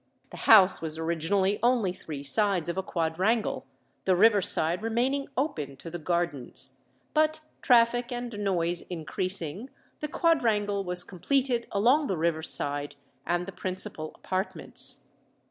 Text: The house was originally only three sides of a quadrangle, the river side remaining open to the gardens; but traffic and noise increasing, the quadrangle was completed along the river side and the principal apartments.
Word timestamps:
The 0.31 0.37
house 0.49 0.81
was 0.81 0.97
originally 0.97 1.59
only 1.61 1.93
three 1.93 2.23
sides 2.23 2.67
of 2.69 2.75
a 2.75 2.81
quadrangle, 2.81 3.67
the 4.05 4.15
river 4.15 4.41
side 4.41 4.81
remaining 4.81 5.27
open 5.37 5.77
to 5.77 5.91
the 5.91 5.99
gardens; 5.99 6.79
but 7.13 7.41
traffic 7.61 8.11
and 8.11 8.39
noise 8.39 8.81
increasing, 8.81 9.69
the 9.99 10.07
quadrangle 10.07 10.83
was 10.83 11.03
completed 11.03 11.67
along 11.71 12.07
the 12.07 12.17
river 12.17 12.41
side 12.41 12.95
and 13.27 13.45
the 13.45 13.51
principal 13.51 14.13
apartments. 14.15 15.05